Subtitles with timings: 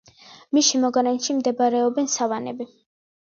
[0.57, 2.67] მის შემოგარენში მდებარეობენ სავანები.